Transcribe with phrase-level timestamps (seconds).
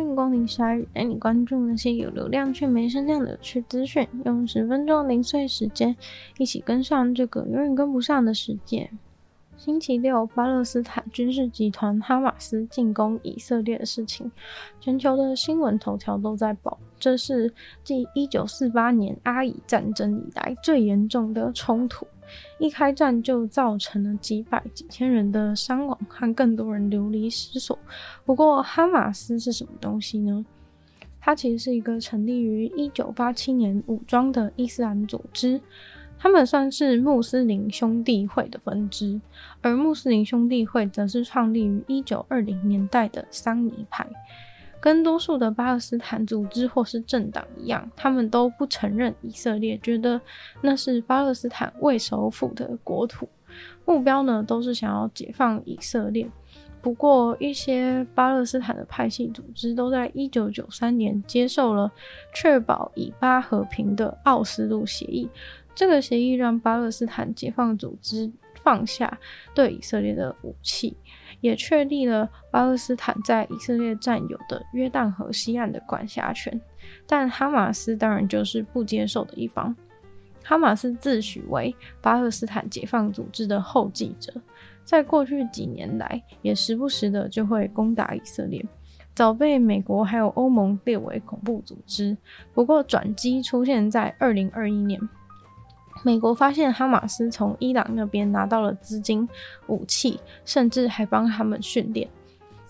[0.00, 5.94] 欢迎光临鲨语，带你关注那些有流量却没声量的有趣资讯，用十分钟零碎时间，
[6.38, 8.90] 一起跟上这个永远跟不上的世界。
[9.58, 14.32] 星期六，巴勒斯坦军事集团哈马斯进攻以色列的事情，
[14.80, 16.78] 全球的新闻头条都在报。
[16.98, 17.52] 这是
[17.84, 22.06] 继一九四八年阿以战争以来最严重的冲突，
[22.58, 27.78] 一开战就造成了几百几千人的伤亡和更多人流离失所。
[28.24, 30.44] 不过，哈马斯是什么东西呢？
[31.20, 35.60] 它其实是一个成立于一九八七年武装的伊斯兰组织。
[36.22, 39.18] 他们算是穆斯林兄弟会的分支，
[39.62, 44.06] 而穆斯林兄弟会则是创立于一九二零年代的桑尼派。
[44.80, 50.20] 跟多数的巴勒斯坦组织或是政党一样，他们都不承认以色列，觉得
[50.62, 53.28] 那是巴勒斯坦未收复的国土。
[53.84, 56.28] 目标呢，都是想要解放以色列。
[56.80, 61.90] 不过，一些巴勒斯坦的派系组织都在一九九三年接受了
[62.34, 65.28] 确保以巴和平的奥斯陆协议。
[65.74, 68.30] 这个协议让巴勒斯坦解放组织
[68.62, 69.18] 放下
[69.54, 70.96] 对以色列的武器，
[71.40, 76.60] 也确立了巴勒斯坦在以色列占有的约旦河西岸的管辖权。
[77.06, 79.74] 但哈马斯当然就是不接受的一方。
[80.42, 84.32] 哈马斯自诩为巴勒斯坦解放组织的后继者，
[84.84, 88.64] 在过去几年来也时不时的就会攻打以色列，
[89.14, 92.16] 早被美国还有欧盟列为恐怖组织。
[92.52, 95.00] 不过转机出现在二零二一年。
[96.02, 99.28] 美国发现哈马斯从伊朗那边拿到了资金、
[99.66, 102.08] 武器，甚至还帮他们训练。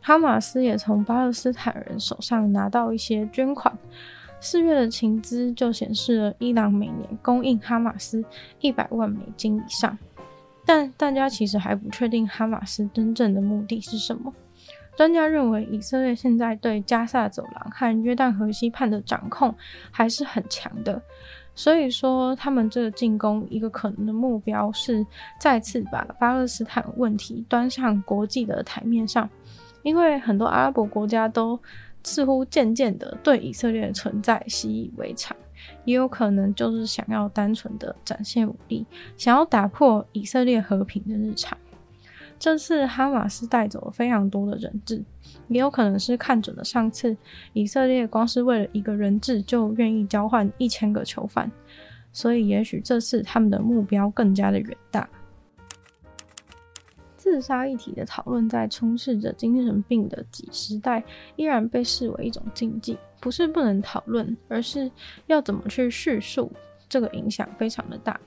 [0.00, 3.72] 哈马斯也从巴勒斯坦人手上拿到一些捐款。
[4.40, 8.24] 四月的情资就显示了伊朗每年供应哈马斯
[8.60, 9.96] 一百万美金以上。
[10.66, 14.32] 但大家其实还不确定哈马斯真正的目的是什么。
[14.96, 19.54] 专家认为，以色列现在对加萨走廊和约旦河西岸的掌控
[19.90, 21.00] 还是很强的。
[21.54, 25.06] 所以说，他们这个进攻一个可能的目标是
[25.38, 29.28] 再次把巴勒斯坦问题端上国际的台面上，
[29.82, 31.58] 因为很多阿拉伯国家都
[32.02, 35.36] 似乎渐渐的对以色列的存在习以为常，
[35.84, 38.86] 也有可能就是想要单纯的展现武力，
[39.16, 41.56] 想要打破以色列和平的日常。
[42.42, 45.00] 这次哈马斯带走了非常多的人质，
[45.46, 47.16] 也有可能是看准了上次
[47.52, 51.48] 以色列光是为了一个人质就愿意交换一千个囚犯，
[52.12, 55.08] 所以也许这次他们的目标更加的远大。
[57.16, 61.00] 自杀议题的讨论在充斥着精神病的几时代，
[61.36, 64.90] 依然被视为一种禁忌，不是不能讨论，而是
[65.28, 66.50] 要怎么去叙述，
[66.88, 68.20] 这个影响非常的大。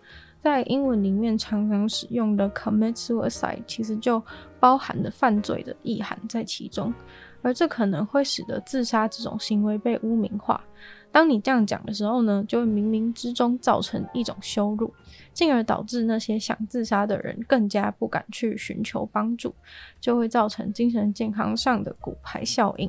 [0.46, 4.22] 在英文里面常常使用的 commit suicide，其实就
[4.60, 6.94] 包含了犯罪的意涵在其中，
[7.42, 10.64] 而这可能会使得自杀这种行为被污名化。
[11.12, 14.94] 当你这样讲的时候呢，就会冥冥之中造成一种羞辱，
[15.34, 19.52] 进而导致那些想自杀的人更加不敢去寻求帮助，
[20.00, 22.88] 就会造成精神健康上的骨牌效应。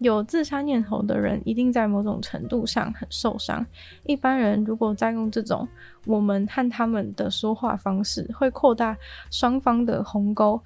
[0.00, 3.64] 有自杀念头的人，一定在某种程度上很受伤。
[4.04, 5.68] 一般人如果再用这种
[6.06, 8.96] 我们和他们的说话方式，会扩大
[9.30, 10.58] 双方的鸿沟，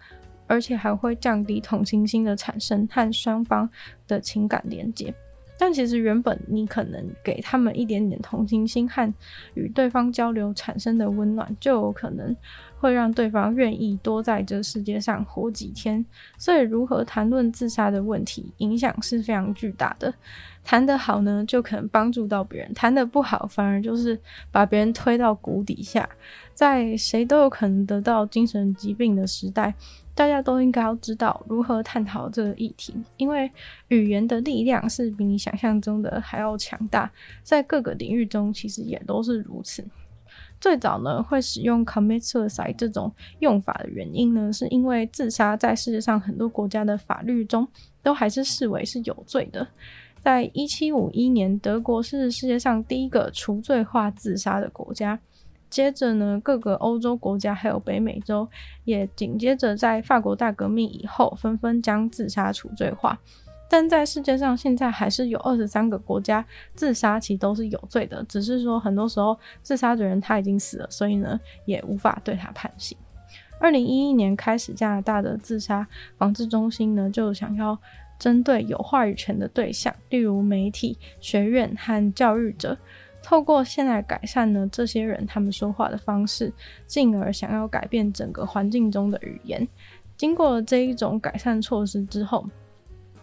[0.46, 3.68] 而且还会降低同情心的产生和双方
[4.06, 5.12] 的情感连接。
[5.56, 9.12] 但其实原本你可能给他们一点点同情心和
[9.54, 12.34] 与对方交流产生的温暖，就有可能
[12.84, 16.04] 会让对方愿意多在这世界上活几天。
[16.36, 20.12] 所以，如何谈论自杀的问题，影响是非常巨大的。
[20.62, 24.20] 谈得好呢，就可能帮助到别人；谈得不好，反而就是
[24.52, 26.06] 把别人推到谷底下。
[26.52, 29.74] 在谁都有可能得到精神疾病的时代，
[30.14, 33.50] 大家都应该要知道如何探讨这个议题，因为
[33.88, 37.10] 语言的力量是比你想象中的还要强大，
[37.42, 39.82] 在各个领域中其实也都是如此。
[40.60, 47.69] 最早呢，会使用 commit suicide 这种用法的原因呢，是因为自杀在世界上很多国家的法律中
[48.02, 49.67] 都还是视为是有罪的。
[50.23, 55.20] 在一七五一年，德国是世界上第一个除罪化自杀的国家。
[55.69, 58.49] 接着呢，各个欧洲国家还有北美洲
[58.84, 63.19] 也紧接着在法国大革命以后，纷纷将自杀除罪化。
[63.76, 72.97] 但在世界上，现在还是有二十三个国家自杀其实都是有罪的，只是说很多时候自杀的人他已经死了，所以呢也无法对他判刑。
[73.59, 75.85] 二零一一年开始，加拿大的自杀
[76.17, 77.76] 防治中心呢就想要
[78.17, 82.79] 针对有话语权的对象，例如媒体、学院和教育者。
[83.25, 86.53] 透过现在改善呢，这些人他们说话的方式，
[86.87, 89.67] 进而想要改变整个环境中的语言。
[90.17, 92.47] 经过了这一种改善措施之后，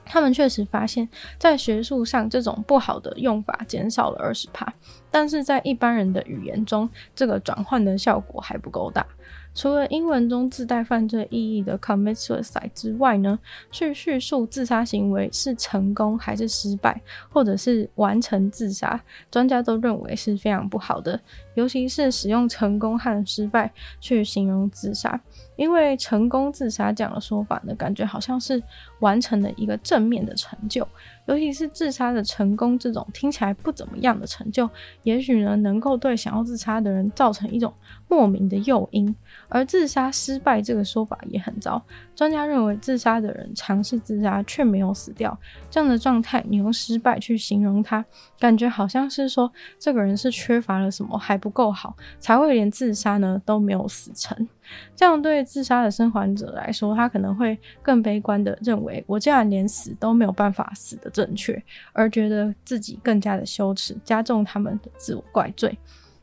[0.05, 1.07] 他们确实发现，
[1.37, 4.73] 在学术上这种不好的用法减少了二十帕，
[5.11, 9.05] 但是在一般人的语言中，这个转换的效果还不够大。
[9.53, 13.37] 除了英文中自带犯罪意义的 commit suicide 之外呢，
[13.69, 18.97] 去叙述自杀行为是成功还是失败，或者是完成自杀，
[19.29, 21.19] 专家都认为是非常不好的。
[21.55, 23.69] 尤其是使用成功和失败
[23.99, 25.19] 去形容自杀，
[25.57, 28.63] 因为成功自杀这样的说法呢，感觉好像是
[29.01, 30.87] 完成了一个正面的成就。
[31.31, 34.69] 尤其是自杀的成功这种听起来不怎么样的成就，
[35.03, 37.73] 也许呢能够对想要自杀的人造成一种
[38.09, 39.15] 莫名的诱因。
[39.47, 41.81] 而自杀失败这个说法也很糟。
[42.13, 45.37] 专家认为，自杀的人尝试自杀却没有死掉，
[45.69, 48.03] 这样的状态，你用失败去形容他，
[48.37, 54.47] 感觉好像是说这个人是缺乏了什么，还不够好，才会连自杀呢都没有死成。
[54.95, 61.61] 这样对自杀的生还者来说，他可能会更悲观的认为，我竟然连死都没有办法死得正确，
[61.93, 65.77] 而觉得自己更加的羞耻，加重他们的自我怪罪。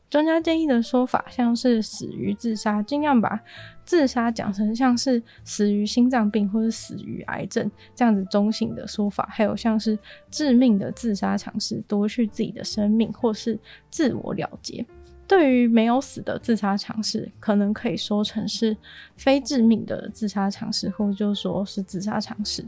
[0.09, 3.39] 专家建议的说法像是死于自杀，尽量把
[3.85, 9.95] 自杀讲成像是死于心脏病或者死于癌症这样子中性的说法，还有像是
[10.31, 13.59] 致命的自杀尝试，夺去自己的生命或是
[13.91, 14.83] 自我了结。
[15.29, 18.75] 对于没有死的自杀尝试，可能可以说成是
[19.15, 22.65] 非致命的自杀尝试，或者就说是自杀尝试。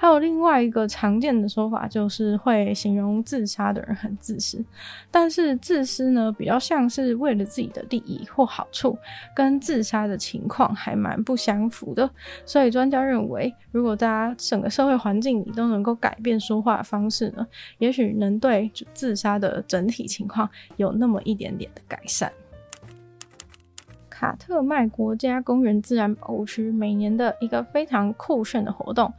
[0.00, 4.64] 还有另外一个常见的说法，就是会形容自杀的人很自私。
[5.10, 8.96] 但是自私呢，比较像是为了自己的利益或好处，
[9.34, 12.08] 跟自杀的情况还蛮不相符的。
[12.46, 17.44] 所以专家认为，如果大家整个社会环境里都能够改变说话方式呢，
[17.78, 22.30] 也许能对自杀的整体情况有那么一点点的改善。
[24.08, 29.12] 卡特麦国家公园自然保护区每年的一个非常酷炫的活动。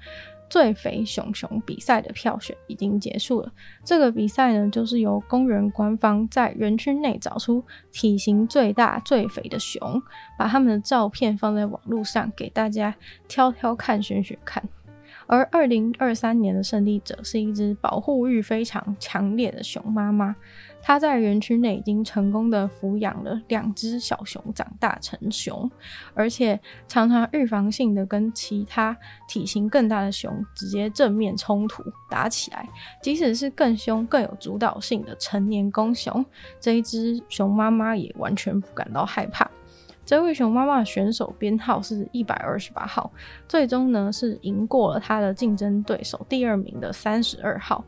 [0.49, 3.51] 最肥熊熊比赛的票选已经结束了。
[3.83, 10.01] 这个比赛呢，就是由公园官方在园区内找出体型最大、最肥的熊，
[10.37, 12.95] 把他们的照片放在网络上，给大家
[13.27, 14.63] 挑挑看、选选看。
[15.27, 20.35] 而二零二三年的胜利者是一只保护欲非常强烈的熊妈妈。
[20.81, 25.69] 他在园区内已经成功的抚养了两只小熊长大成熊，
[26.13, 28.97] 而且常常预防性的跟其他
[29.27, 32.67] 体型更大的熊直接正面冲突打起来。
[33.03, 36.25] 即使是更凶、更有主导性的成年公熊，
[36.59, 39.49] 这一只熊妈妈也完全不感到害怕。
[40.05, 43.11] 这位熊妈妈的选手编号是一百二十八号，
[43.47, 47.85] 最终呢是赢过了他的竞争对手第二名的三十二号。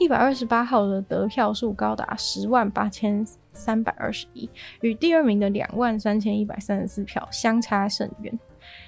[0.00, 4.48] 一百二十八号的得票数高达十万八千三百二十一，
[4.80, 8.40] 与第二名的两万三千一百三十四票相差甚远。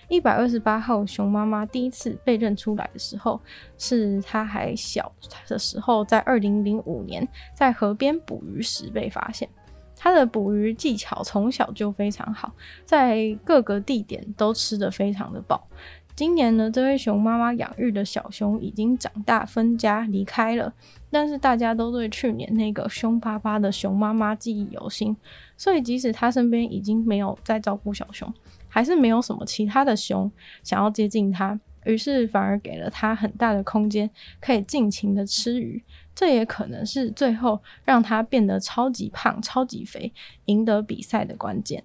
[0.09, 3.39] 一百二十八号熊妈妈第一次被认出来的时候，
[3.77, 5.13] 是她还小
[5.47, 9.47] 的时候，在二零零五年在河边捕鱼时被发现。
[9.95, 12.53] 她的捕鱼技巧从小就非常好，
[12.87, 15.69] 在各个地点都吃得非常的饱。
[16.15, 20.73] 今年呢，这位熊妈妈养育的小熊已经长大分家离开了，
[21.11, 25.17] 但是大家都对去年那个凶巴巴的熊妈妈记忆犹新，
[25.57, 28.33] 所以即使她身边已经没有再照顾小熊，
[28.69, 30.31] 还是没有什么其他的熊
[30.63, 35.83] 想要接近她，于是反而给了她很大的空间，可以尽情的吃鱼。
[36.15, 40.13] 这也可能是最后让她变得超级胖、超级肥，
[40.45, 41.83] 赢得比赛的关键。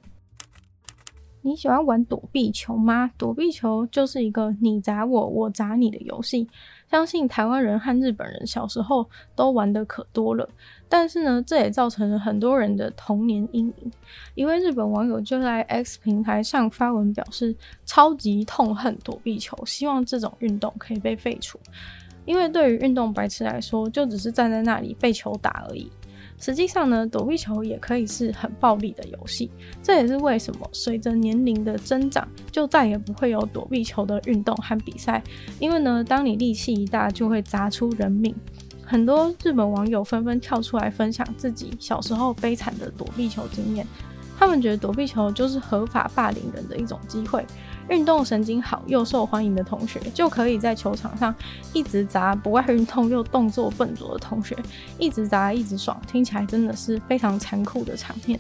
[1.48, 3.10] 你喜欢玩躲避球吗？
[3.18, 6.46] 躲避球就是一个你砸我，我砸你的游戏。
[6.92, 10.48] 相信台湾人和日本人小时候都玩得可多了。
[10.90, 13.92] 但是呢，这也造成了很多人的童年阴影。
[14.36, 21.58] 一位日本网友就在 X 平台上发文表示，超级痛恨躲避球，希望这种运动可以被废除。
[22.26, 25.90] 因为对于运动白痴来说，就只是站在那里被球打而已。
[26.40, 29.50] 实际上呢，躲避球也可以是很暴力的游戏。
[29.82, 35.22] 这也是为什么随着年龄的增长，就再也不会有躲避球的运动和比赛。
[35.60, 38.34] 因为呢，当你力气一大，就会砸出人命。
[38.86, 43.86] 很多日本网友纷纷跳出来分享自己小时候悲惨的躲避球经验。
[44.40, 47.44] 他们觉得躲避球就是合法霸凌人的一种机会。
[47.90, 51.34] 运动神经好又受欢迎的同学，就可以在球场上
[51.74, 54.56] 一直砸不爱运动又动作笨拙的同学，
[54.98, 58.40] 一直砸一直爽，听起来真的是非常残酷的场面。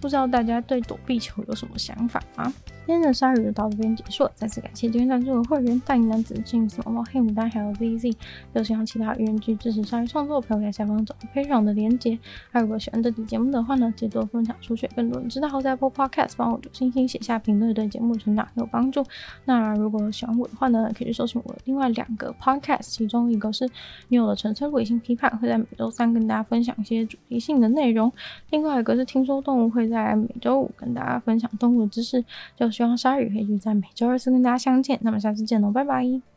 [0.00, 2.52] 不知道大家对躲避球有什么想法吗？
[2.86, 8.14] 今天的鲨鱼就到这边结束了，再次感谢今天赞助的会员大银男子、James、毛毛、黑牡丹还有 VZ。
[8.52, 12.16] 有想其他语言剧支持鲨鱼创作的，朋友在下方找配上的连结。
[12.52, 18.87] 还如果喜欢这期节目的话呢，记得分享出去，更多人知道后在播 Podcast，帮我九星星写下评论，对节目成长有帮助。
[18.88, 19.04] 帮助。
[19.44, 23.68] 那如果喜欢我的话呢，可以去搜寻我的另外两个 podcast，其中一个是
[24.08, 28.10] 女友的纯粹理性批判，会在每周三跟大家分享一些主题性的内容；
[28.50, 32.24] 另外一个是听说动物，会在每周五跟大家分享动物的知识。
[32.56, 34.98] 就希望鲨鱼可以在每周二四跟大家相见。
[35.02, 36.27] 那么下次见喽，拜拜。